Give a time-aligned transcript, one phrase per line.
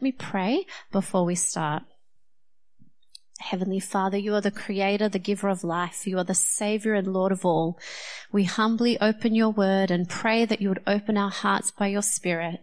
[0.00, 1.82] Let me pray before we start.
[3.38, 6.06] Heavenly Father, you are the creator, the giver of life.
[6.06, 7.78] You are the savior and Lord of all.
[8.32, 12.00] We humbly open your word and pray that you would open our hearts by your
[12.00, 12.60] spirit,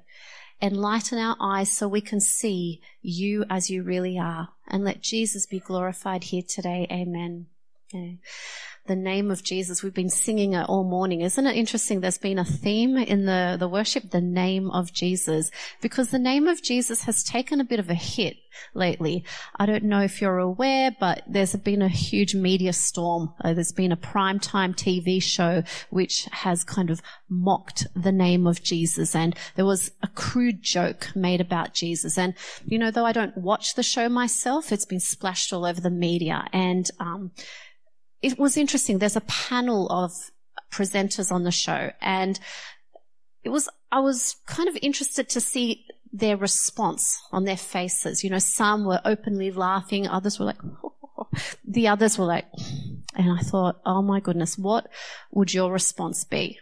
[0.64, 5.46] enlighten our eyes so we can see you as you really are, and let Jesus
[5.46, 6.88] be glorified here today.
[6.90, 7.46] Amen.
[7.94, 8.18] Okay
[8.88, 9.84] the name of Jesus.
[9.84, 11.22] We've been singing it all morning.
[11.22, 12.02] Isn't it interesting?
[12.02, 16.48] There's been a theme in the, the worship, the name of Jesus, because the name
[16.48, 18.38] of Jesus has taken a bit of a hit
[18.74, 19.24] lately.
[19.58, 23.34] I don't know if you're aware, but there's been a huge media storm.
[23.44, 28.64] Uh, there's been a primetime TV show which has kind of mocked the name of
[28.64, 32.18] Jesus and there was a crude joke made about Jesus.
[32.18, 32.34] And,
[32.66, 35.90] you know, though I don't watch the show myself, it's been splashed all over the
[35.90, 37.32] media and, um,
[38.22, 39.00] it was interesting.
[39.00, 40.12] There's a panel of
[40.72, 42.40] presenters on the show and
[43.44, 48.24] it was, I was kind of interested to see their response on their faces.
[48.24, 50.60] You know, some were openly laughing, others were like,
[51.66, 52.46] the others were like,
[53.16, 54.88] and I thought, oh my goodness, what
[55.32, 56.60] would your response be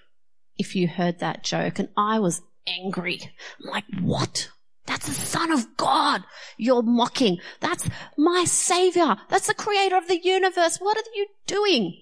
[0.58, 1.80] if you heard that joke?
[1.80, 3.22] And I was angry.
[3.64, 4.50] I'm like, what?
[4.86, 6.24] That's the son of God
[6.58, 7.40] you're mocking.
[7.60, 9.16] That's my savior.
[9.30, 10.78] That's the creator of the universe.
[10.78, 11.98] What are you doing?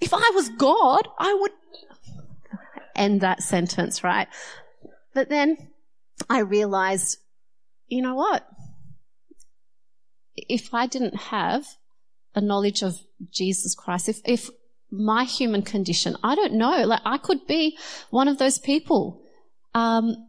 [0.00, 1.52] If I was God, I would
[2.94, 4.28] end that sentence, right?
[5.14, 5.70] But then
[6.28, 7.18] I realized,
[7.86, 8.46] you know what?
[10.36, 11.66] If I didn't have
[12.34, 13.00] a knowledge of
[13.32, 14.50] Jesus Christ, if, if
[14.90, 17.78] my human condition, I don't know, like I could be
[18.10, 19.22] one of those people.
[19.74, 20.27] Um,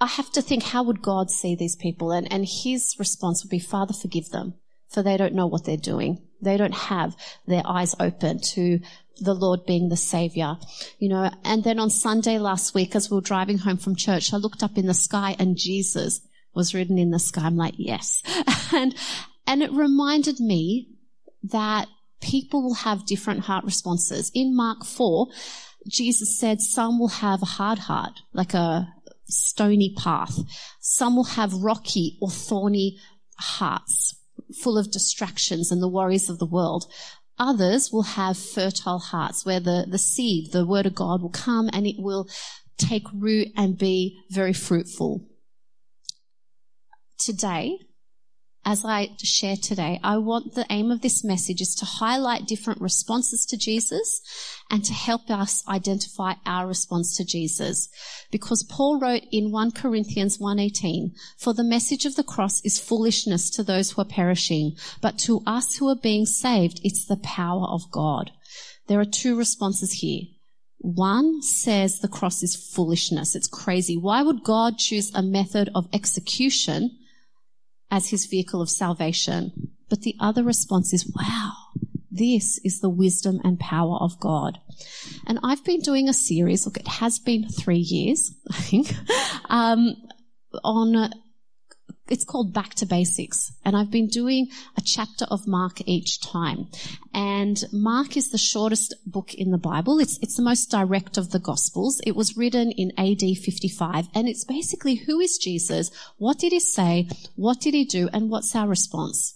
[0.00, 2.12] I have to think, how would God see these people?
[2.12, 4.54] And, and his response would be, Father, forgive them,
[4.88, 6.22] for they don't know what they're doing.
[6.40, 8.78] They don't have their eyes open to
[9.20, 10.56] the Lord being the Savior.
[10.98, 14.32] You know, and then on Sunday last week, as we were driving home from church,
[14.32, 16.20] I looked up in the sky and Jesus
[16.54, 17.42] was written in the sky.
[17.42, 18.22] I'm like, yes.
[18.72, 18.94] and,
[19.46, 20.88] and it reminded me
[21.42, 21.88] that
[22.20, 24.30] people will have different heart responses.
[24.34, 25.28] In Mark 4,
[25.88, 28.92] Jesus said some will have a hard heart, like a,
[29.28, 30.38] stony path.
[30.80, 32.98] Some will have rocky or thorny
[33.38, 34.16] hearts,
[34.62, 36.86] full of distractions and the worries of the world.
[37.38, 41.70] Others will have fertile hearts where the, the seed, the word of God will come
[41.72, 42.28] and it will
[42.76, 45.26] take root and be very fruitful.
[47.18, 47.78] Today,
[48.68, 52.82] as I share today, I want the aim of this message is to highlight different
[52.82, 54.20] responses to Jesus
[54.68, 57.88] and to help us identify our response to Jesus.
[58.30, 63.48] Because Paul wrote in 1 Corinthians 1:18, "For the message of the cross is foolishness
[63.52, 67.66] to those who are perishing, but to us who are being saved, it's the power
[67.68, 68.32] of God."
[68.86, 70.24] There are two responses here.
[70.76, 73.34] One says the cross is foolishness.
[73.34, 73.96] It's crazy.
[73.96, 76.98] Why would God choose a method of execution
[77.90, 79.70] as his vehicle of salvation.
[79.88, 81.52] But the other response is, wow,
[82.10, 84.58] this is the wisdom and power of God.
[85.26, 88.94] And I've been doing a series, look, it has been three years, I think,
[89.48, 89.96] um,
[90.64, 91.12] on
[92.10, 93.52] it's called Back to Basics.
[93.64, 96.68] And I've been doing a chapter of Mark each time.
[97.14, 99.98] And Mark is the shortest book in the Bible.
[99.98, 102.00] It's, it's the most direct of the Gospels.
[102.06, 104.08] It was written in AD 55.
[104.14, 105.90] And it's basically who is Jesus?
[106.16, 107.08] What did he say?
[107.36, 108.08] What did he do?
[108.12, 109.34] And what's our response?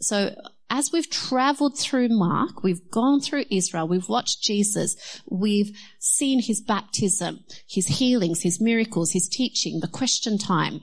[0.00, 0.34] So
[0.70, 4.96] as we've traveled through Mark, we've gone through Israel, we've watched Jesus,
[5.28, 10.80] we've seen his baptism, his healings, his miracles, his teaching, the question time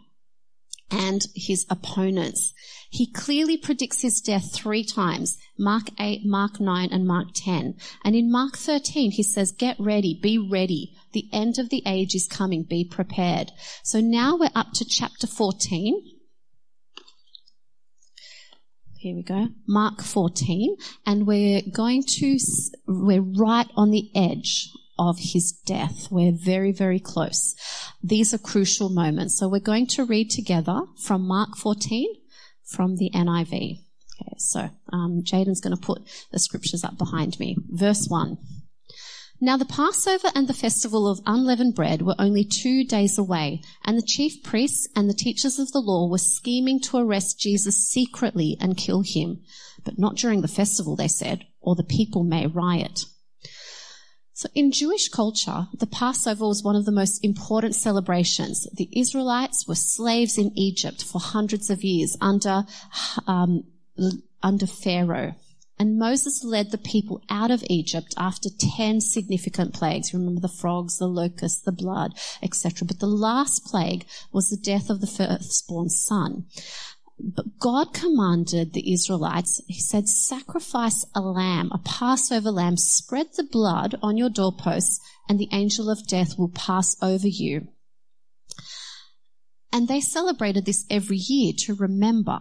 [0.91, 2.53] and his opponents.
[2.91, 7.75] He clearly predicts his death three times, Mark 8, Mark 9, and Mark 10.
[8.03, 10.93] And in Mark 13, he says, get ready, be ready.
[11.13, 13.51] The end of the age is coming, be prepared.
[13.83, 16.01] So now we're up to chapter 14.
[18.97, 19.49] Here we go.
[19.67, 20.75] Mark 14.
[21.05, 22.37] And we're going to,
[22.87, 24.67] we're right on the edge
[24.99, 26.09] of his death.
[26.11, 27.55] We're very, very close.
[28.03, 29.39] These are crucial moments.
[29.39, 32.13] So we're going to read together from Mark 14
[32.65, 33.79] from the NIV.
[34.21, 36.01] Okay, so um, Jaden's going to put
[36.31, 37.57] the scriptures up behind me.
[37.69, 38.37] Verse 1.
[39.41, 43.97] Now the Passover and the festival of unleavened bread were only two days away, and
[43.97, 48.57] the chief priests and the teachers of the law were scheming to arrest Jesus secretly
[48.59, 49.39] and kill him.
[49.85, 53.05] But not during the festival, they said, or the people may riot.
[54.39, 58.69] So in Jewish culture, the Passover was one of the most important celebrations.
[58.71, 62.63] The Israelites were slaves in Egypt for hundreds of years under,
[63.27, 63.65] um,
[64.41, 65.35] under Pharaoh.
[65.77, 70.13] And Moses led the people out of Egypt after 10 significant plagues.
[70.13, 72.87] Remember the frogs, the locusts, the blood, etc.
[72.87, 76.45] But the last plague was the death of the firstborn son.
[77.21, 83.43] But God commanded the Israelites, He said, sacrifice a lamb, a Passover lamb, spread the
[83.43, 87.67] blood on your doorposts, and the angel of death will pass over you.
[89.71, 92.39] And they celebrated this every year to remember,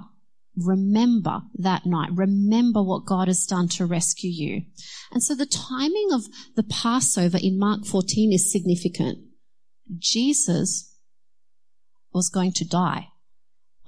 [0.56, 4.62] remember that night, remember what God has done to rescue you.
[5.10, 9.18] And so the timing of the Passover in Mark 14 is significant.
[9.98, 10.94] Jesus
[12.12, 13.08] was going to die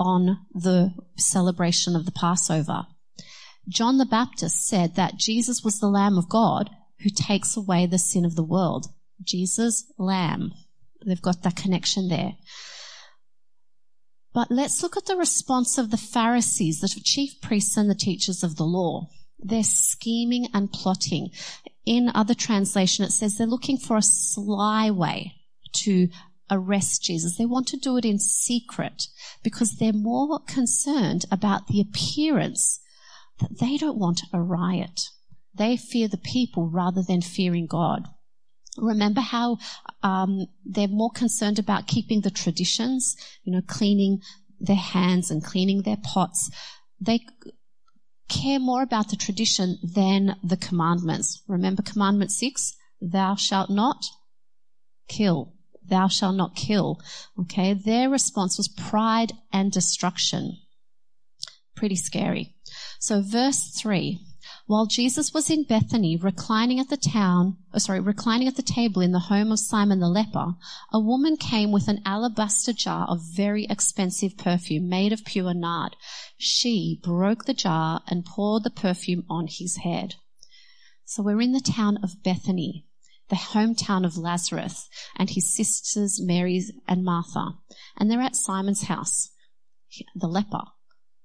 [0.00, 2.86] on the celebration of the Passover.
[3.68, 6.70] John the Baptist said that Jesus was the Lamb of God
[7.02, 8.86] who takes away the sin of the world.
[9.22, 10.52] Jesus, Lamb.
[11.06, 12.32] They've got that connection there.
[14.32, 18.42] But let's look at the response of the Pharisees, the chief priests and the teachers
[18.42, 19.08] of the law.
[19.38, 21.30] They're scheming and plotting.
[21.84, 25.34] In other translation, it says they're looking for a sly way
[25.72, 26.08] to
[26.50, 27.36] arrest Jesus.
[27.36, 29.04] They want to do it in secret
[29.42, 32.80] because they're more concerned about the appearance
[33.40, 35.00] that they don't want a riot.
[35.54, 38.06] They fear the people rather than fearing God.
[38.76, 39.58] Remember how
[40.02, 44.20] um, they're more concerned about keeping the traditions, you know, cleaning
[44.60, 46.50] their hands and cleaning their pots.
[47.00, 47.20] They
[48.28, 51.42] care more about the tradition than the commandments.
[51.48, 52.74] Remember commandment six?
[53.00, 54.04] Thou shalt not
[55.08, 55.54] kill
[55.88, 57.00] thou shalt not kill.
[57.38, 57.74] Okay.
[57.74, 60.58] Their response was pride and destruction.
[61.74, 62.54] Pretty scary.
[62.98, 64.20] So verse three.
[64.66, 69.02] While Jesus was in Bethany, reclining at the town, oh, sorry, reclining at the table
[69.02, 70.54] in the home of Simon the leper,
[70.92, 75.96] a woman came with an alabaster jar of very expensive perfume made of pure nard.
[76.38, 80.14] She broke the jar and poured the perfume on his head.
[81.04, 82.86] So we're in the town of Bethany
[83.30, 87.54] the hometown of Lazarus and his sisters Mary and Martha.
[87.96, 89.30] And they're at Simon's house,
[90.14, 90.64] the leper.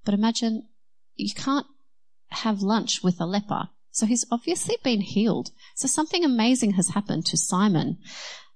[0.06, 0.68] But imagine
[1.16, 1.66] you can't
[2.30, 3.70] have lunch with a leper.
[3.92, 5.52] So he's obviously been healed.
[5.76, 7.98] So something amazing has happened to Simon.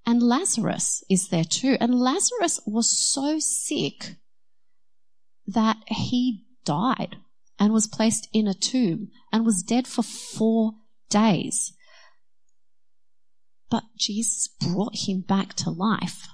[0.05, 1.77] And Lazarus is there too.
[1.79, 4.15] And Lazarus was so sick
[5.47, 7.17] that he died
[7.57, 10.73] and was placed in a tomb and was dead for four
[11.09, 11.73] days.
[13.69, 16.27] But Jesus brought him back to life.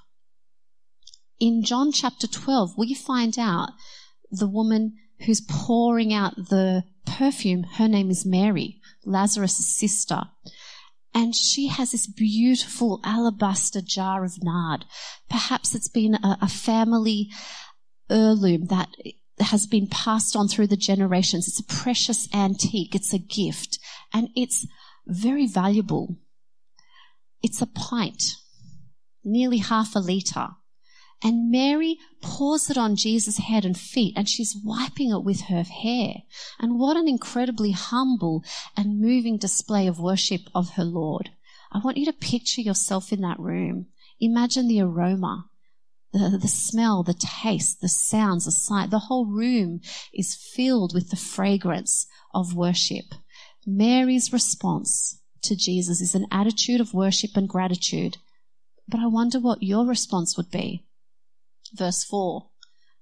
[1.39, 3.69] In John chapter 12, we find out
[4.31, 4.93] the woman
[5.25, 10.21] who's pouring out the perfume, her name is Mary, Lazarus' sister.
[11.13, 14.85] And she has this beautiful alabaster jar of nard.
[15.29, 17.29] Perhaps it's been a, a family
[18.09, 18.89] heirloom that
[19.39, 21.47] has been passed on through the generations.
[21.47, 22.95] It's a precious antique.
[22.95, 23.79] It's a gift
[24.13, 24.65] and it's
[25.07, 26.17] very valuable.
[27.45, 28.37] It's a pint,
[29.23, 30.55] nearly half a litre.
[31.23, 35.61] And Mary pours it on Jesus' head and feet, and she's wiping it with her
[35.61, 36.23] hair.
[36.57, 38.43] And what an incredibly humble
[38.75, 41.29] and moving display of worship of her Lord.
[41.71, 43.89] I want you to picture yourself in that room.
[44.19, 45.47] Imagine the aroma,
[46.13, 48.89] the, the smell, the taste, the sounds, the sight.
[48.89, 49.81] The whole room
[50.11, 53.13] is filled with the fragrance of worship.
[53.67, 58.17] Mary's response to Jesus is an attitude of worship and gratitude.
[58.87, 60.85] But I wonder what your response would be.
[61.73, 62.47] Verse 4.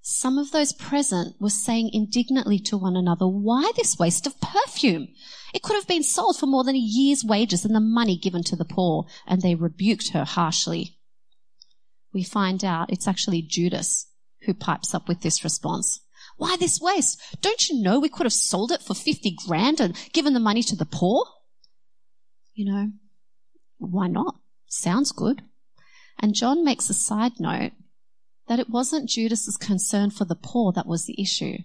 [0.01, 5.08] Some of those present were saying indignantly to one another, Why this waste of perfume?
[5.53, 8.44] It could have been sold for more than a year's wages and the money given
[8.44, 9.06] to the poor.
[9.25, 10.98] And they rebuked her harshly.
[12.13, 14.08] We find out it's actually Judas
[14.41, 16.01] who pipes up with this response.
[16.38, 17.22] Why this waste?
[17.41, 20.63] Don't you know we could have sold it for 50 grand and given the money
[20.63, 21.25] to the poor?
[22.53, 22.91] You know,
[23.77, 24.36] why not?
[24.67, 25.41] Sounds good.
[26.19, 27.74] And John makes a side note
[28.48, 31.57] that it wasn't Judas's concern for the poor that was the issue.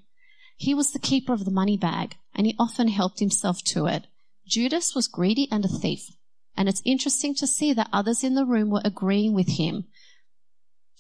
[0.57, 4.07] He was the keeper of the money bag and he often helped himself to it.
[4.47, 6.11] Judas was greedy and a thief.
[6.57, 9.85] And it's interesting to see that others in the room were agreeing with him.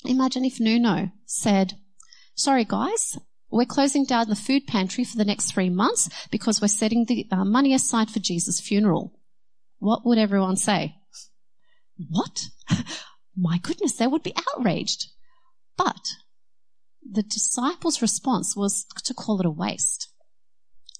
[0.04, 1.74] Imagine if Nuno said,
[2.34, 3.18] sorry guys,
[3.50, 7.26] we're closing down the food pantry for the next three months because we're setting the
[7.32, 9.17] uh, money aside for Jesus' funeral
[9.78, 10.96] what would everyone say?
[12.08, 12.46] What?
[13.36, 15.06] My goodness, they would be outraged.
[15.76, 16.14] But
[17.08, 20.08] the disciples' response was to call it a waste.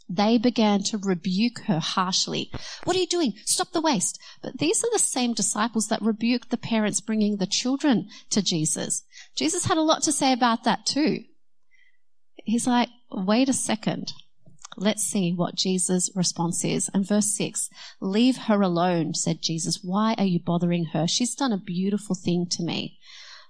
[0.08, 2.50] They began to rebuke her harshly.
[2.84, 3.34] What are you doing?
[3.44, 4.18] Stop the waste.
[4.42, 9.04] But these are the same disciples that rebuked the parents bringing the children to Jesus.
[9.36, 11.24] Jesus had a lot to say about that too.
[12.36, 14.12] He's like, wait a second.
[14.80, 16.88] Let's see what Jesus' response is.
[16.94, 17.68] And verse 6
[18.00, 19.82] Leave her alone, said Jesus.
[19.82, 21.08] Why are you bothering her?
[21.08, 22.96] She's done a beautiful thing to me.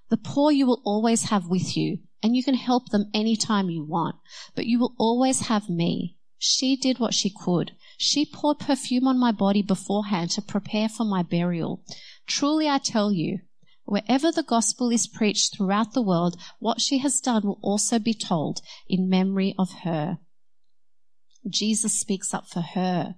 [0.09, 3.85] The poor you will always have with you, and you can help them anytime you
[3.85, 4.17] want,
[4.55, 6.17] but you will always have me.
[6.39, 7.73] She did what she could.
[7.99, 11.85] She poured perfume on my body beforehand to prepare for my burial.
[12.27, 13.41] Truly I tell you,
[13.85, 18.15] wherever the gospel is preached throughout the world, what she has done will also be
[18.15, 20.21] told in memory of her.
[21.51, 23.17] Jesus speaks up for her.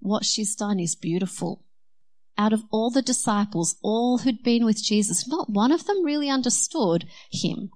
[0.00, 1.64] What she's done is beautiful.
[2.36, 6.28] Out of all the disciples, all who'd been with Jesus, not one of them really
[6.28, 7.70] understood him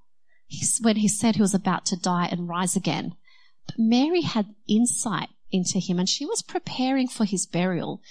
[0.81, 3.15] when he said he was about to die and rise again.
[3.67, 8.03] But Mary had insight into him and she was preparing for his burial.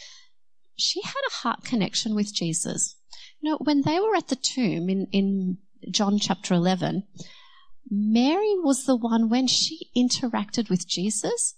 [0.75, 2.95] She had a heart connection with Jesus.
[3.41, 5.57] You know, when they were at the tomb in, in
[5.91, 7.03] John chapter 11,
[7.89, 11.56] Mary was the one, when she interacted with Jesus,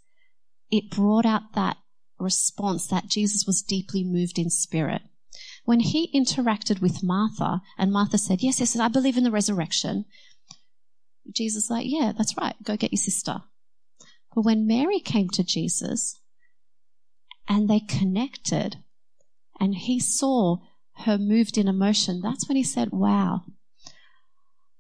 [0.69, 1.77] it brought out that
[2.19, 5.01] response that Jesus was deeply moved in spirit.
[5.65, 10.05] When he interacted with Martha, and Martha said, Yes, yes, I believe in the resurrection,
[11.31, 13.41] Jesus like, Yeah, that's right, go get your sister.
[14.33, 16.19] But when Mary came to Jesus
[17.47, 18.77] and they connected,
[19.59, 20.57] and he saw
[20.97, 23.43] her moved in emotion, that's when he said, Wow,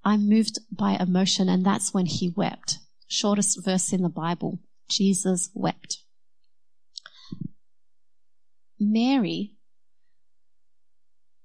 [0.03, 2.79] I'm moved by emotion, and that's when he wept.
[3.07, 4.59] Shortest verse in the Bible.
[4.89, 5.99] Jesus wept.
[8.79, 9.57] Mary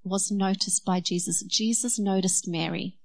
[0.03, 1.43] was noticed by Jesus.
[1.43, 2.97] Jesus noticed Mary.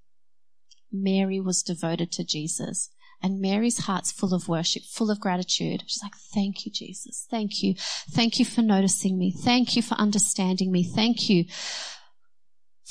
[0.91, 2.89] Mary was devoted to Jesus.
[3.23, 5.83] And Mary's heart's full of worship, full of gratitude.
[5.85, 7.27] She's like, Thank you, Jesus.
[7.29, 7.75] Thank you.
[8.11, 9.31] Thank you for noticing me.
[9.31, 10.83] Thank you for understanding me.
[10.83, 11.45] Thank you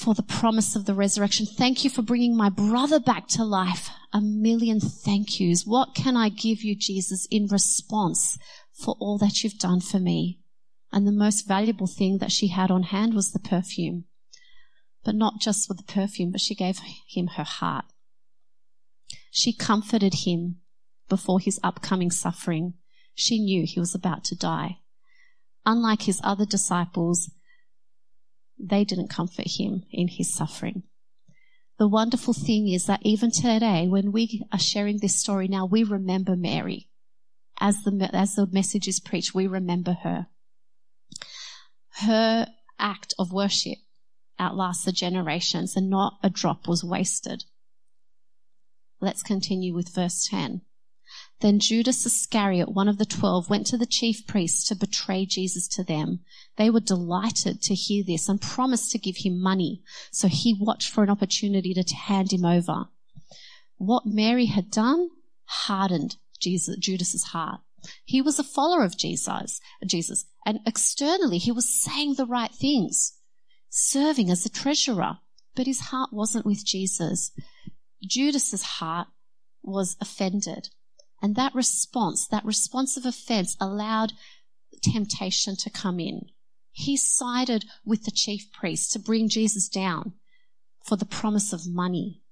[0.00, 1.44] for the promise of the resurrection.
[1.44, 3.90] Thank you for bringing my brother back to life.
[4.14, 5.66] A million thank yous.
[5.66, 8.38] What can I give you, Jesus, in response
[8.72, 10.40] for all that you've done for me?
[10.90, 14.04] And the most valuable thing that she had on hand was the perfume.
[15.04, 17.84] But not just with the perfume, but she gave him her heart.
[19.30, 20.60] She comforted him
[21.10, 22.72] before his upcoming suffering.
[23.14, 24.78] She knew he was about to die.
[25.66, 27.30] Unlike his other disciples,
[28.62, 30.82] they didn't comfort him in his suffering.
[31.78, 35.82] The wonderful thing is that even today, when we are sharing this story now, we
[35.82, 36.88] remember Mary.
[37.58, 40.26] As the, as the message is preached, we remember her.
[42.00, 42.48] Her
[42.78, 43.78] act of worship
[44.38, 47.44] outlasts the generations and not a drop was wasted.
[49.00, 50.62] Let's continue with verse 10.
[51.40, 55.66] Then Judas Iscariot, one of the twelve, went to the chief priests to betray Jesus
[55.68, 56.20] to them.
[56.56, 59.82] They were delighted to hear this and promised to give him money.
[60.10, 62.86] So he watched for an opportunity to hand him over.
[63.78, 65.08] What Mary had done
[65.44, 67.60] hardened Jesus, Judas's heart.
[68.04, 73.14] He was a follower of Jesus, Jesus, and externally he was saying the right things,
[73.70, 75.18] serving as a treasurer,
[75.56, 77.32] but his heart wasn't with Jesus.
[78.02, 79.08] Judas's heart
[79.62, 80.68] was offended.
[81.22, 84.12] And that response, that response of offense allowed
[84.82, 86.30] temptation to come in.
[86.72, 90.14] He sided with the chief priest to bring Jesus down
[90.86, 92.22] for the promise of money.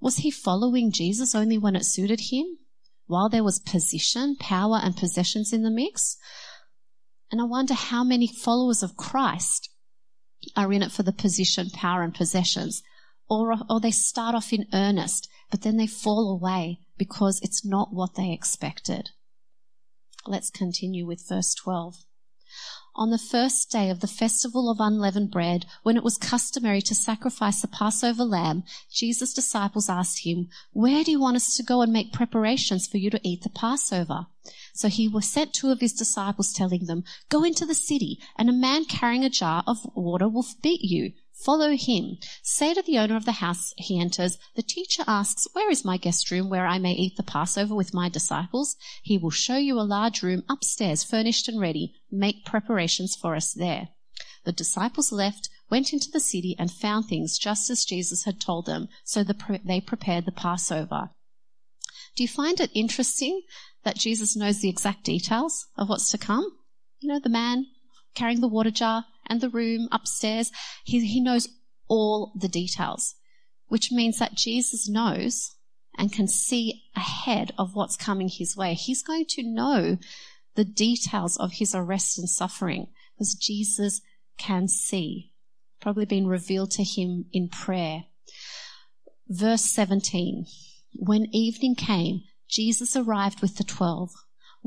[0.00, 2.58] Was he following Jesus only when it suited him?
[3.06, 6.16] While there was position, power, and possessions in the mix?
[7.30, 9.70] And I wonder how many followers of Christ
[10.54, 12.82] are in it for the position, power, and possessions
[13.28, 17.92] or, or they start off in earnest, but then they fall away because it's not
[17.92, 19.10] what they expected.
[20.26, 22.04] Let's continue with verse 12.
[22.98, 26.94] On the first day of the festival of unleavened bread, when it was customary to
[26.94, 31.82] sacrifice the Passover lamb, Jesus' disciples asked him, Where do you want us to go
[31.82, 34.28] and make preparations for you to eat the Passover?
[34.72, 38.54] So he sent two of his disciples telling them, Go into the city, and a
[38.54, 41.12] man carrying a jar of water will beat you.
[41.44, 42.16] Follow him.
[42.42, 45.98] Say to the owner of the house he enters, The teacher asks, Where is my
[45.98, 48.74] guest room where I may eat the Passover with my disciples?
[49.02, 51.94] He will show you a large room upstairs, furnished and ready.
[52.10, 53.90] Make preparations for us there.
[54.44, 58.64] The disciples left, went into the city, and found things just as Jesus had told
[58.64, 61.10] them, so the, they prepared the Passover.
[62.16, 63.42] Do you find it interesting
[63.84, 66.50] that Jesus knows the exact details of what's to come?
[66.98, 67.66] You know, the man
[68.14, 70.50] carrying the water jar, and the room upstairs.
[70.84, 71.48] He, he knows
[71.88, 73.14] all the details,
[73.68, 75.54] which means that Jesus knows
[75.96, 78.74] and can see ahead of what's coming his way.
[78.74, 79.98] He's going to know
[80.54, 84.00] the details of his arrest and suffering because Jesus
[84.38, 85.32] can see,
[85.80, 88.04] probably been revealed to him in prayer.
[89.28, 90.46] Verse 17.
[90.94, 94.10] When evening came, Jesus arrived with the twelve.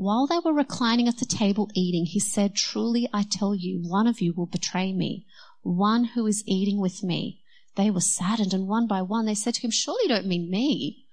[0.00, 4.06] While they were reclining at the table eating, he said, Truly I tell you, one
[4.06, 5.26] of you will betray me,
[5.60, 7.42] one who is eating with me.
[7.76, 10.50] They were saddened, and one by one they said to him, Surely you don't mean
[10.50, 11.04] me.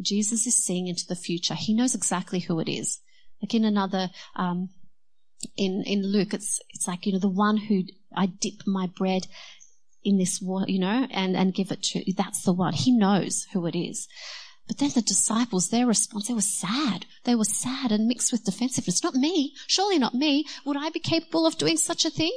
[0.00, 1.54] Jesus is seeing into the future.
[1.54, 3.00] He knows exactly who it is.
[3.42, 4.68] Like in another, um,
[5.56, 7.82] in, in Luke, it's, it's like, you know, the one who
[8.14, 9.26] I dip my bread
[10.04, 12.74] in this water, you know, and, and give it to, that's the one.
[12.74, 14.06] He knows who it is.
[14.68, 17.06] But then the disciples, their response, they were sad.
[17.24, 19.02] They were sad and mixed with defensiveness.
[19.02, 19.54] Not me.
[19.66, 20.46] Surely not me.
[20.64, 22.32] Would I be capable of doing such a thing?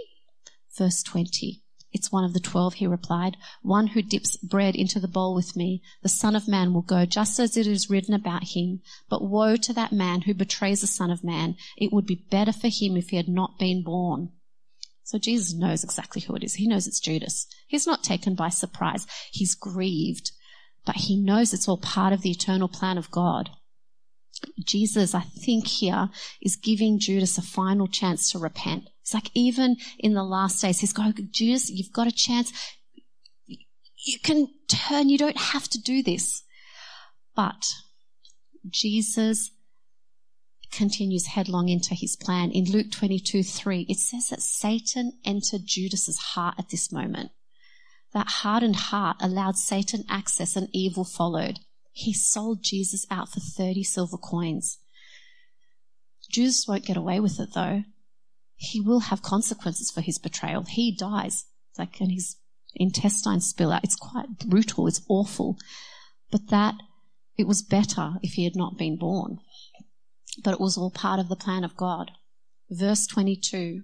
[0.76, 1.62] Verse 20.
[1.96, 3.38] It's one of the twelve, he replied.
[3.62, 5.82] One who dips bread into the bowl with me.
[6.02, 8.82] The Son of Man will go just as it is written about him.
[9.08, 11.56] But woe to that man who betrays the Son of Man.
[11.78, 14.34] It would be better for him if he had not been born.
[15.06, 16.56] So Jesus knows exactly who it is.
[16.56, 17.48] He knows it's Judas.
[17.66, 19.08] He's not taken by surprise.
[19.32, 20.32] He's grieved,
[20.86, 23.50] but he knows it's all part of the eternal plan of God.
[24.64, 26.10] Jesus, I think here,
[26.42, 28.90] is giving Judas a final chance to repent.
[29.02, 32.52] It's like even in the last days, he's going, Judas, you've got a chance.
[33.48, 35.10] You can turn.
[35.10, 36.44] You don't have to do this.
[37.36, 37.66] But
[38.70, 39.52] Jesus
[40.72, 42.52] continues headlong into his plan.
[42.52, 47.32] In Luke 22 3, it says that Satan entered Judas's heart at this moment.
[48.16, 51.60] That hardened heart allowed Satan access and evil followed.
[51.92, 54.80] He sold Jesus out for 30 silver coins.
[56.32, 57.84] Jesus won't get away with it though
[58.58, 60.64] he will have consequences for his betrayal.
[60.64, 61.46] He dies.
[61.78, 62.38] Like, and his
[62.74, 63.84] intestines spill out.
[63.84, 64.88] It's quite brutal.
[64.88, 65.58] It's awful.
[66.32, 66.76] But that,
[67.38, 69.40] it was better if he had not been born.
[70.44, 72.12] But it was all part of the plan of God.
[72.70, 73.84] Verse 22.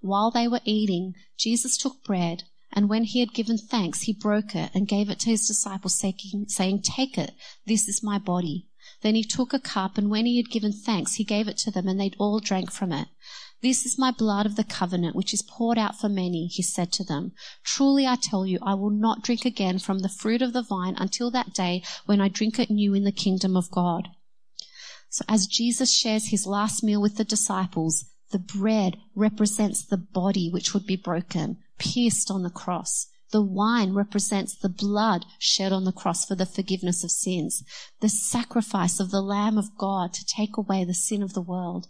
[0.00, 4.54] While they were eating, Jesus took bread, and when he had given thanks, he broke
[4.54, 7.32] it and gave it to his disciples, saying, Take it,
[7.66, 8.68] this is my body.
[9.02, 11.70] Then he took a cup, and when he had given thanks, he gave it to
[11.70, 13.08] them, and they all drank from it.
[13.62, 16.92] This is my blood of the covenant, which is poured out for many, he said
[16.92, 17.32] to them.
[17.62, 20.94] Truly I tell you, I will not drink again from the fruit of the vine
[20.96, 24.08] until that day when I drink it new in the kingdom of God.
[25.10, 30.48] So as Jesus shares his last meal with the disciples, the bread represents the body
[30.48, 33.08] which would be broken, pierced on the cross.
[33.32, 37.64] The wine represents the blood shed on the cross for the forgiveness of sins,
[38.00, 41.88] the sacrifice of the Lamb of God to take away the sin of the world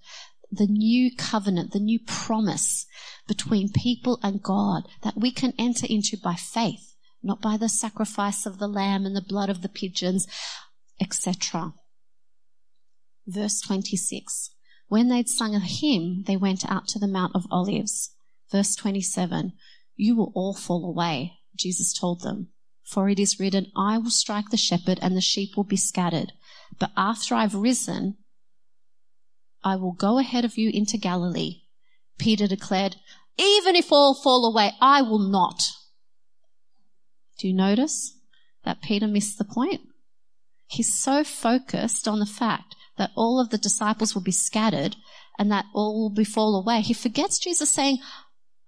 [0.51, 2.87] the new covenant, the new promise
[3.29, 8.47] between people and God that we can enter into by faith, not by the sacrifice
[8.47, 10.27] of the lamb and the blood of the pigeons,
[11.01, 11.73] etc.
[13.27, 14.51] Verse 26.
[14.89, 18.11] When they'd sung a hymn, they went out to the Mount of Olives.
[18.51, 19.53] Verse 27.
[20.01, 22.49] You will all fall away, Jesus told them.
[22.85, 26.33] For it is written, I will strike the shepherd and the sheep will be scattered.
[26.79, 28.17] But after I've risen,
[29.63, 31.65] I will go ahead of you into Galilee.
[32.17, 32.97] Peter declared,
[33.37, 35.65] even if all fall away, I will not.
[37.39, 38.15] Do you notice
[38.65, 39.83] that Peter missed the point?
[40.67, 44.97] He's so focused on the fact that all of the disciples will be scattered
[45.39, 46.81] and that all will be fall away.
[46.81, 47.99] He forgets Jesus saying,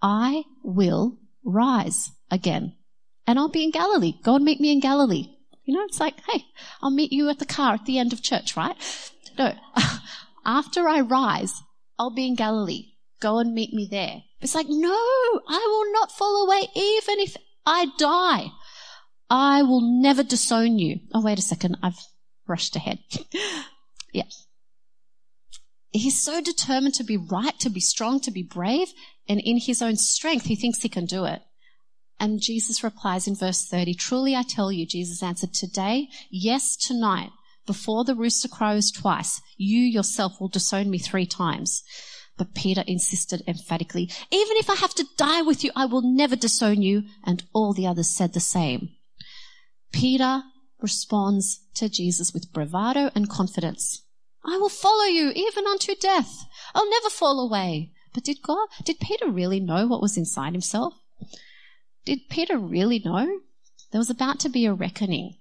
[0.03, 2.75] I will rise again
[3.27, 4.15] and I'll be in Galilee.
[4.23, 5.29] Go and meet me in Galilee.
[5.65, 6.45] You know, it's like, hey,
[6.81, 8.77] I'll meet you at the car at the end of church, right?
[9.39, 9.55] No,
[10.45, 11.63] after I rise,
[11.99, 12.87] I'll be in Galilee.
[13.21, 14.23] Go and meet me there.
[14.41, 18.47] It's like, no, I will not fall away even if I die.
[19.31, 20.99] I will never disown you.
[21.15, 21.79] Oh, wait a second.
[21.83, 22.01] I've
[22.49, 22.99] rushed ahead.
[24.13, 24.25] yeah.
[25.93, 28.89] He's so determined to be right, to be strong, to be brave,
[29.29, 31.43] and in his own strength, he thinks he can do it.
[32.19, 37.31] And Jesus replies in verse 30, Truly I tell you, Jesus answered, Today, yes, tonight,
[37.67, 41.83] before the rooster crows twice, you yourself will disown me three times.
[42.37, 46.37] But Peter insisted emphatically, Even if I have to die with you, I will never
[46.37, 47.03] disown you.
[47.25, 48.91] And all the others said the same.
[49.93, 50.43] Peter
[50.81, 54.03] responds to Jesus with bravado and confidence.
[54.45, 56.45] I will follow you even unto death.
[56.75, 57.93] I'll never fall away.
[58.13, 60.95] But did God, did Peter really know what was inside himself?
[62.05, 63.41] Did Peter really know?
[63.91, 65.37] There was about to be a reckoning.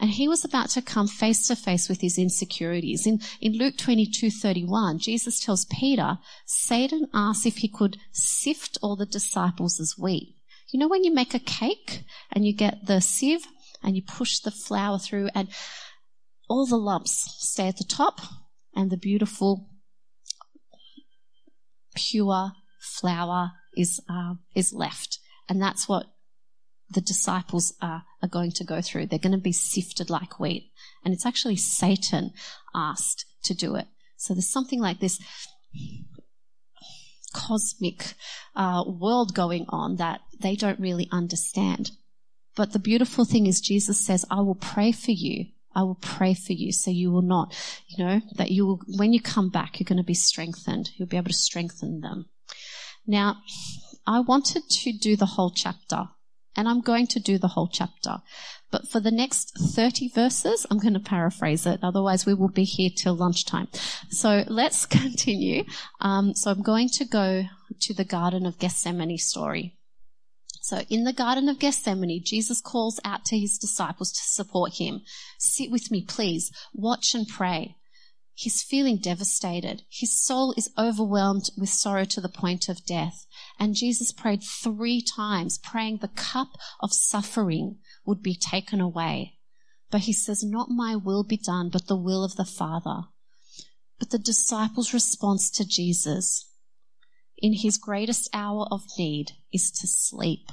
[0.00, 3.06] And he was about to come face to face with his insecurities.
[3.06, 8.94] In, in Luke 22, 31, Jesus tells Peter, Satan asked if he could sift all
[8.94, 10.36] the disciples as wheat.
[10.70, 13.46] You know when you make a cake and you get the sieve
[13.82, 15.48] and you push the flour through and
[16.48, 18.20] all the lumps stay at the top
[18.74, 19.66] and the beautiful,
[21.98, 25.18] pure flour is, uh, is left.
[25.48, 26.06] And that's what
[26.90, 29.06] the disciples are, are going to go through.
[29.06, 30.70] They're going to be sifted like wheat.
[31.04, 32.32] And it's actually Satan
[32.74, 33.86] asked to do it.
[34.16, 35.20] So there's something like this
[37.34, 38.14] cosmic
[38.56, 41.90] uh, world going on that they don't really understand.
[42.56, 45.46] But the beautiful thing is Jesus says, I will pray for you.
[45.78, 47.54] I will pray for you so you will not,
[47.86, 50.90] you know, that you will, when you come back, you're going to be strengthened.
[50.96, 52.26] You'll be able to strengthen them.
[53.06, 53.36] Now,
[54.04, 56.08] I wanted to do the whole chapter
[56.56, 58.16] and I'm going to do the whole chapter.
[58.72, 61.78] But for the next 30 verses, I'm going to paraphrase it.
[61.80, 63.68] Otherwise, we will be here till lunchtime.
[64.10, 65.62] So let's continue.
[66.00, 67.44] Um, so I'm going to go
[67.82, 69.77] to the Garden of Gethsemane story.
[70.68, 75.00] So in the Garden of Gethsemane, Jesus calls out to his disciples to support him.
[75.38, 76.52] Sit with me, please.
[76.74, 77.76] Watch and pray.
[78.34, 79.84] He's feeling devastated.
[79.88, 83.24] His soul is overwhelmed with sorrow to the point of death.
[83.58, 86.48] And Jesus prayed three times, praying the cup
[86.80, 89.38] of suffering would be taken away.
[89.90, 93.04] But he says, Not my will be done, but the will of the Father.
[93.98, 96.44] But the disciples' response to Jesus
[97.40, 100.50] in his greatest hour of need is to sleep.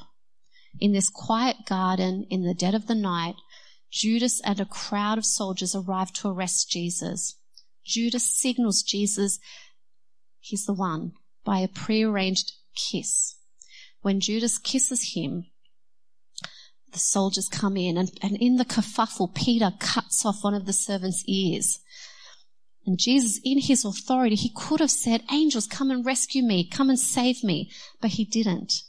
[0.80, 3.36] In this quiet garden in the dead of the night,
[3.92, 7.38] Judas and a crowd of soldiers arrive to arrest Jesus.
[7.86, 9.40] Judas signals Jesus,
[10.40, 13.36] he's the one, by a prearranged kiss.
[14.02, 15.46] When Judas kisses him,
[16.92, 20.74] the soldiers come in and, and in the kerfuffle, Peter cuts off one of the
[20.74, 21.80] servants' ears.
[22.86, 26.90] And Jesus, in his authority, he could have said, angels, come and rescue me, come
[26.90, 27.72] and save me.
[28.00, 28.84] But he didn't.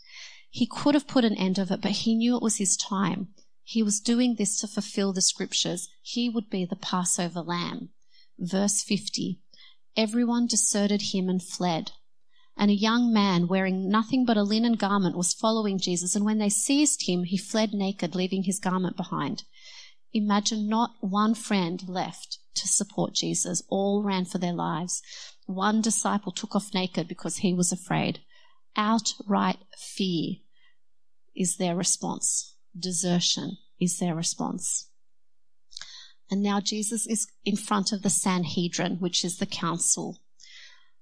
[0.51, 3.29] He could have put an end of it, but he knew it was his time.
[3.63, 5.89] He was doing this to fulfill the scriptures.
[6.03, 7.89] He would be the Passover lamb.
[8.39, 9.41] Verse 50.
[9.97, 11.93] Everyone deserted him and fled.
[12.55, 16.15] And a young man wearing nothing but a linen garment was following Jesus.
[16.15, 19.45] And when they seized him, he fled naked, leaving his garment behind.
[20.13, 23.63] Imagine not one friend left to support Jesus.
[23.69, 25.03] All ran for their lives.
[25.47, 28.21] One disciple took off naked because he was afraid.
[28.77, 30.37] Outright fear
[31.35, 32.57] is their response.
[32.79, 34.89] Desertion is their response.
[36.31, 40.21] And now Jesus is in front of the Sanhedrin, which is the council.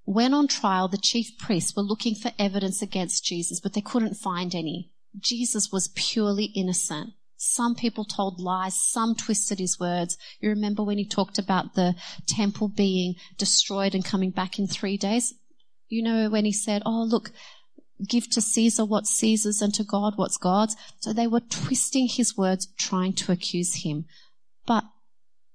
[0.04, 4.14] When on trial, the chief priests were looking for evidence against Jesus, but they couldn't
[4.14, 4.92] find any.
[5.18, 7.14] Jesus was purely innocent.
[7.46, 10.16] Some people told lies, some twisted his words.
[10.40, 11.94] You remember when he talked about the
[12.26, 15.34] temple being destroyed and coming back in three days?
[15.88, 17.32] You know, when he said, Oh, look,
[18.08, 20.74] give to Caesar what's Caesar's and to God what's God's.
[21.00, 24.06] So they were twisting his words, trying to accuse him.
[24.66, 24.84] But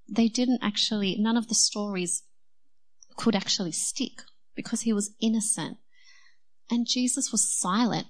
[0.08, 2.22] they didn't actually, none of the stories
[3.16, 4.22] could actually stick
[4.54, 5.78] because he was innocent.
[6.70, 8.06] And Jesus was silent.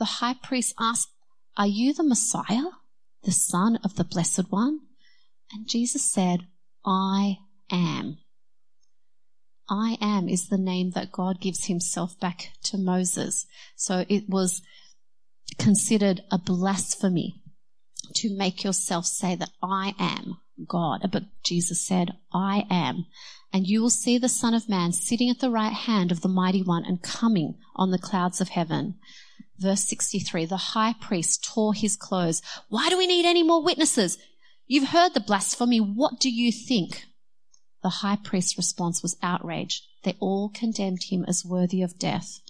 [0.00, 1.10] The high priest asked,
[1.56, 2.70] Are you the Messiah?
[3.24, 4.80] The Son of the Blessed One?
[5.52, 6.46] And Jesus said,
[6.84, 7.38] I
[7.70, 8.18] am.
[9.68, 13.46] I am is the name that God gives himself back to Moses.
[13.76, 14.62] So it was
[15.58, 17.42] considered a blasphemy
[18.14, 21.08] to make yourself say that I am God.
[21.12, 23.06] But Jesus said, I am.
[23.52, 26.28] And you will see the Son of Man sitting at the right hand of the
[26.28, 28.96] Mighty One and coming on the clouds of heaven.
[29.60, 32.40] Verse 63, the high priest tore his clothes.
[32.70, 34.16] Why do we need any more witnesses?
[34.66, 35.78] You've heard the blasphemy.
[35.80, 37.04] What do you think?
[37.82, 39.82] The high priest's response was outrage.
[40.02, 42.40] They all condemned him as worthy of death.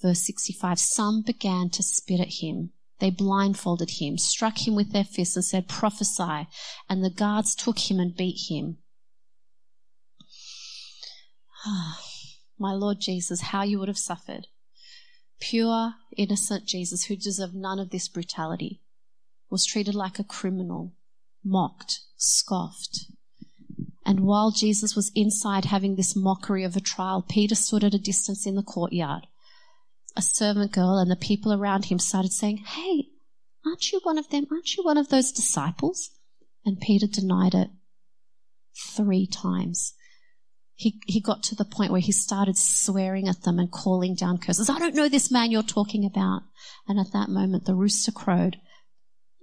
[0.00, 2.70] Verse 65, some began to spit at him.
[3.00, 6.46] They blindfolded him, struck him with their fists and said, prophesy.
[6.88, 8.78] And the guards took him and beat him.
[12.58, 14.46] My Lord Jesus, how you would have suffered
[15.40, 18.80] pure, innocent Jesus, who deserved none of this brutality,
[19.50, 20.94] was treated like a criminal,
[21.44, 23.06] mocked, scoffed.
[24.04, 27.98] And while Jesus was inside having this mockery of a trial, Peter stood at a
[27.98, 29.26] distance in the courtyard.
[30.16, 33.08] A servant girl and the people around him started saying, Hey,
[33.64, 34.46] aren't you one of them?
[34.50, 36.10] Aren't you one of those disciples?
[36.64, 37.70] And Peter denied it
[38.96, 39.94] three times
[40.76, 44.36] he, he got to the point where he started swearing at them and calling down
[44.36, 44.68] curses.
[44.68, 46.42] I don't know this man you're talking about.
[46.86, 48.58] And at that moment, the rooster crowed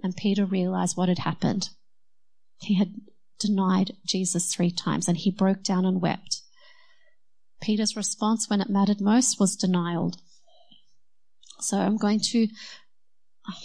[0.00, 1.70] and Peter realized what had happened.
[2.58, 2.94] He had
[3.40, 6.42] denied Jesus three times and he broke down and wept.
[7.60, 10.14] Peter's response when it mattered most was denial.
[11.58, 12.46] So I'm going to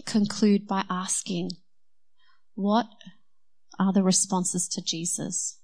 [0.05, 1.51] conclude by asking,
[2.55, 2.87] what
[3.77, 5.58] are the responses to Jesus?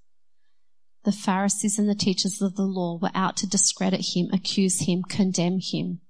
[1.05, 5.03] The Pharisees and the teachers of the law were out to discredit him, accuse him,
[5.03, 6.01] condemn him.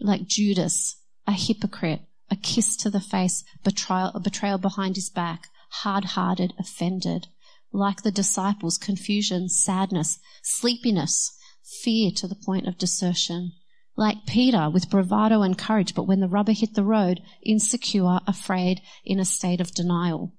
[0.00, 5.48] Like Judas, a hypocrite, a kiss to the face, betrayal, a betrayal behind his back,
[5.82, 7.28] hard hearted, offended.
[7.70, 11.36] Like the disciples, confusion, sadness, sleepiness,
[11.82, 13.52] fear to the point of desertion.
[13.94, 18.80] Like Peter with bravado and courage, but when the rubber hit the road, insecure, afraid,
[19.04, 20.32] in a state of denial.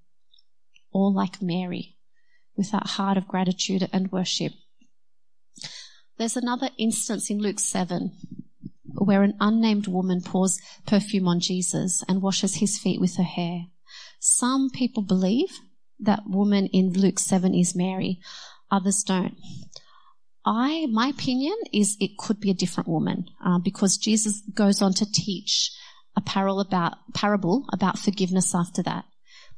[0.92, 1.95] Or like Mary
[2.56, 4.54] with that heart of gratitude and worship.
[6.18, 8.12] There's another instance in Luke 7
[8.98, 13.66] where an unnamed woman pours perfume on Jesus and washes his feet with her hair.
[14.20, 15.60] Some people believe
[16.00, 18.20] that woman in Luke 7 is Mary,
[18.72, 19.36] others don't.
[20.46, 24.94] I, my opinion is it could be a different woman uh, because Jesus goes on
[24.94, 25.72] to teach
[26.16, 29.06] a parable about, parable about forgiveness after that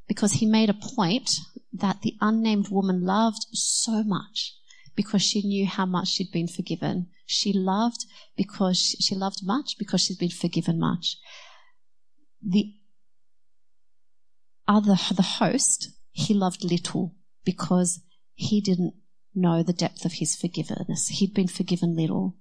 [0.08, 1.30] because he made a point
[1.74, 4.56] that the unnamed woman loved so much
[4.96, 7.08] because she knew how much she'd been forgiven.
[7.26, 11.18] She loved because she, loved much because she'd been forgiven much.
[12.42, 12.74] The
[14.68, 18.02] other, the host, he loved little because
[18.34, 18.96] he didn't
[19.36, 21.08] know the depth of his forgiveness.
[21.10, 22.36] He'd been forgiven little.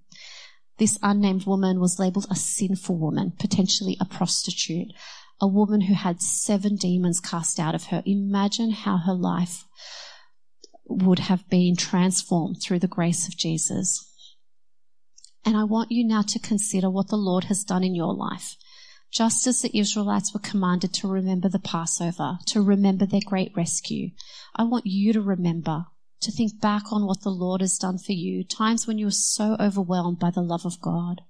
[0.78, 4.92] This unnamed woman was labeled a sinful woman, potentially a prostitute,
[5.40, 8.02] a woman who had seven demons cast out of her.
[8.06, 9.64] Imagine how her life
[10.88, 14.04] would have been transformed through the grace of Jesus.
[15.44, 18.56] And I want you now to consider what the Lord has done in your life.
[19.12, 24.10] Just as the Israelites were commanded to remember the Passover, to remember their great rescue,
[24.56, 25.86] I want you to remember
[26.20, 29.12] to think back on what the Lord has done for you, times when you were
[29.12, 31.22] so overwhelmed by the love of God.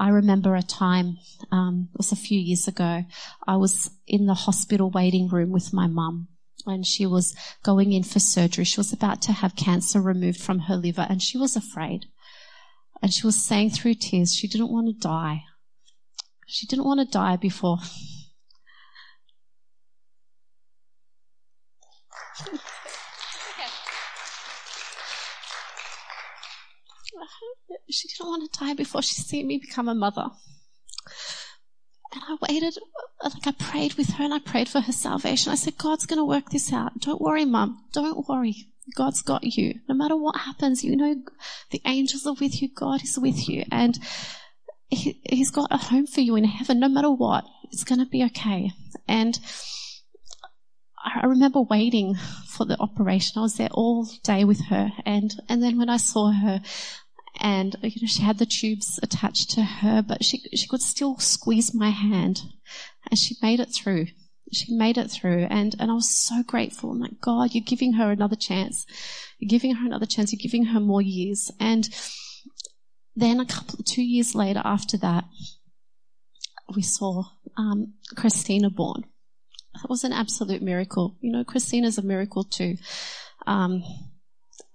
[0.00, 1.18] I remember a time,
[1.50, 3.04] um, it was a few years ago,
[3.46, 6.28] I was in the hospital waiting room with my mum
[6.66, 7.34] and she was
[7.64, 8.64] going in for surgery.
[8.64, 12.06] She was about to have cancer removed from her liver and she was afraid.
[13.02, 15.42] And she was saying through tears she didn't want to die.
[16.46, 17.78] She didn't want to die before.
[27.90, 30.26] She didn't want to die before she seen me become a mother.
[32.12, 32.74] And I waited,
[33.22, 35.52] like I prayed with her and I prayed for her salvation.
[35.52, 37.00] I said, God's going to work this out.
[37.00, 37.84] Don't worry, mum.
[37.92, 38.68] Don't worry.
[38.96, 39.80] God's got you.
[39.88, 41.16] No matter what happens, you know,
[41.70, 42.68] the angels are with you.
[42.74, 43.64] God is with you.
[43.70, 43.98] And
[44.88, 46.80] he, He's got a home for you in heaven.
[46.80, 48.70] No matter what, it's going to be okay.
[49.06, 49.38] And
[51.04, 52.14] I remember waiting
[52.46, 53.38] for the operation.
[53.38, 54.90] I was there all day with her.
[55.04, 56.62] And, and then when I saw her,
[57.38, 61.18] and you know she had the tubes attached to her, but she she could still
[61.18, 62.42] squeeze my hand,
[63.10, 64.06] and she made it through.
[64.52, 66.90] She made it through, and and I was so grateful.
[66.90, 68.86] I'm like, God, you're giving her another chance.
[69.38, 70.32] You're giving her another chance.
[70.32, 71.50] You're giving her more years.
[71.60, 71.88] And
[73.14, 75.24] then a couple, two years later, after that,
[76.74, 77.24] we saw
[77.56, 79.04] um, Christina born.
[79.74, 81.16] It was an absolute miracle.
[81.20, 82.76] You know, Christina's a miracle too.
[83.46, 83.84] Um,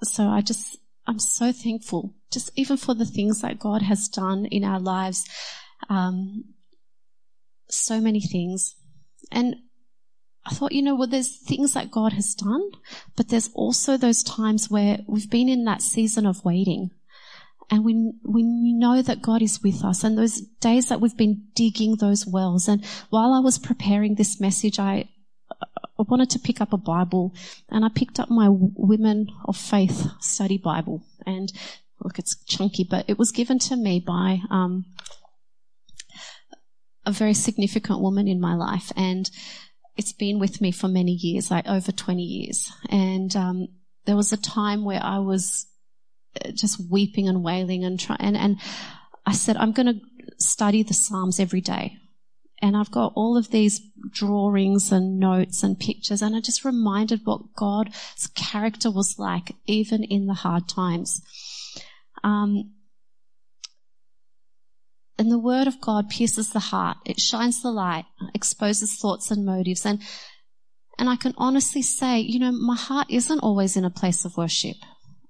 [0.02, 4.46] so I just I'm so thankful, just even for the things that God has done
[4.46, 5.26] in our lives.
[5.89, 6.46] Um,
[7.70, 8.76] so many things.
[9.32, 9.56] And
[10.46, 12.70] I thought, you know, well, there's things that God has done,
[13.16, 16.92] but there's also those times where we've been in that season of waiting.
[17.72, 21.48] And we, we know that God is with us and those days that we've been
[21.56, 22.68] digging those wells.
[22.68, 25.10] And while I was preparing this message, I,
[26.04, 27.34] I wanted to pick up a Bible
[27.70, 31.02] and I picked up my Women of Faith study Bible.
[31.26, 31.50] And
[32.04, 34.84] look, it's chunky, but it was given to me by um,
[37.06, 38.92] a very significant woman in my life.
[38.98, 39.32] And
[39.96, 42.70] it's been with me for many years, like over 20 years.
[42.89, 43.68] And um,
[44.04, 45.68] there was a time where I was
[46.44, 48.58] uh, just weeping and wailing and trying, and, and
[49.26, 50.02] I said, I'm going to
[50.38, 51.98] study the Psalms every day
[52.63, 57.19] and I've got all of these drawings and notes and pictures, and I just reminded
[57.26, 61.21] what God's character was like, even in the hard times.
[62.23, 62.71] Um,
[65.19, 66.95] and the word of God pierces the heart.
[67.06, 69.86] It shines the light, exposes thoughts and motives.
[69.86, 70.02] And,
[70.97, 74.38] and I can honestly say, you know, my heart isn't always in a place of
[74.38, 74.78] worship.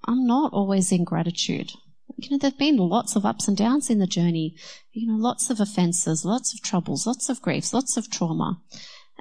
[0.08, 1.72] I'm not always in gratitude
[2.18, 4.56] you know, there've been lots of ups and downs in the journey.
[4.92, 8.62] You know, lots of offenses, lots of troubles, lots of griefs, lots of trauma.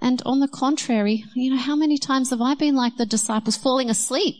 [0.00, 3.56] And on the contrary, you know, how many times have I been like the disciples
[3.56, 4.36] falling asleep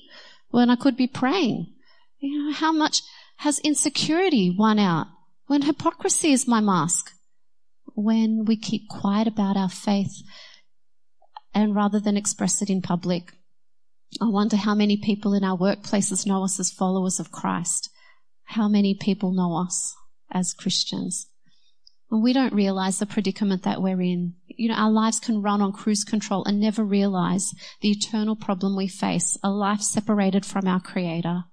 [0.51, 1.73] when I could be praying?
[2.19, 3.03] You know, how much
[3.39, 5.07] has insecurity won out
[5.47, 7.13] when hypocrisy is my mask?
[7.95, 10.23] When we keep quiet about our faith
[11.55, 13.33] and rather than express it in public.
[14.21, 17.91] I wonder how many people in our workplaces know us as followers of Christ
[18.53, 19.95] how many people know us
[20.31, 21.27] as Christians.
[22.11, 24.35] And we don't realize the predicament that we're in.
[24.47, 28.77] You know, our lives can run on cruise control and never realize the eternal problem
[28.77, 31.45] we face, a life separated from our Creator.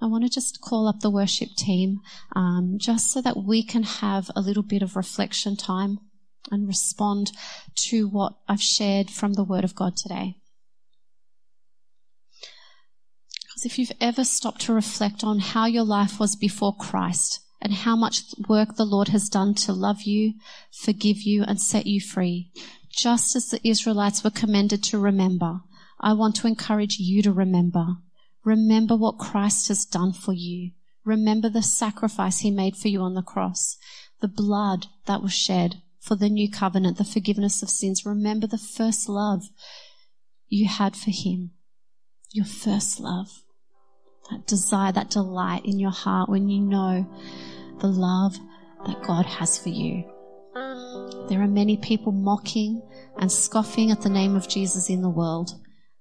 [0.00, 2.00] I want to just call up the worship team
[2.34, 5.98] um, just so that we can have a little bit of reflection time
[6.50, 7.32] and respond
[7.88, 10.36] to what I've shared from the Word of God today.
[13.56, 17.72] Because if you've ever stopped to reflect on how your life was before Christ and
[17.72, 20.34] how much work the Lord has done to love you,
[20.70, 22.52] forgive you, and set you free,
[22.90, 25.60] just as the Israelites were commended to remember,
[25.98, 27.86] I want to encourage you to remember.
[28.44, 30.72] Remember what Christ has done for you.
[31.02, 33.78] Remember the sacrifice he made for you on the cross,
[34.20, 38.04] the blood that was shed for the new covenant, the forgiveness of sins.
[38.04, 39.44] Remember the first love
[40.46, 41.52] you had for him.
[42.32, 43.44] Your first love.
[44.30, 47.06] That desire, that delight in your heart when you know
[47.78, 48.36] the love
[48.86, 50.04] that God has for you.
[51.28, 52.82] There are many people mocking
[53.18, 55.52] and scoffing at the name of Jesus in the world.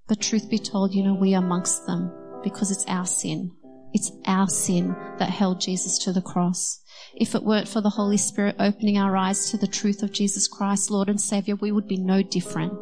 [0.07, 2.11] But truth be told, you know, we are amongst them
[2.43, 3.51] because it's our sin.
[3.93, 6.79] It's our sin that held Jesus to the cross.
[7.15, 10.47] If it weren't for the Holy Spirit opening our eyes to the truth of Jesus
[10.47, 12.73] Christ, Lord and Savior, we would be no different.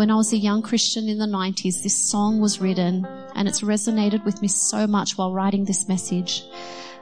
[0.00, 3.60] When I was a young Christian in the 90s, this song was written and it's
[3.60, 6.42] resonated with me so much while writing this message.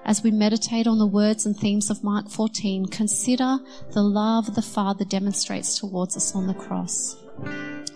[0.04, 3.60] As we meditate on the words and themes of Mark 14, consider
[3.92, 7.16] the love the Father demonstrates towards us on the cross.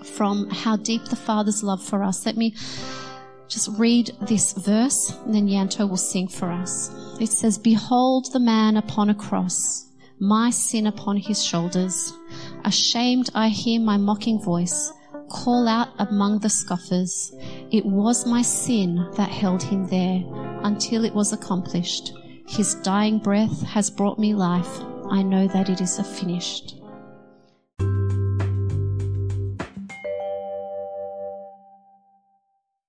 [0.04, 2.24] From how deep the Father's love for us.
[2.24, 2.54] Let me
[3.48, 6.92] just read this verse and then Yanto will sing for us.
[7.20, 9.84] It says, Behold the man upon a cross,
[10.20, 12.12] my sin upon his shoulders.
[12.64, 14.92] Ashamed, I hear my mocking voice
[15.33, 17.33] call out among the scoffers.
[17.70, 20.22] It was my sin that held him there
[20.62, 22.12] until it was accomplished.
[22.46, 24.81] His dying breath has brought me life.
[25.11, 26.82] I know that it is finished.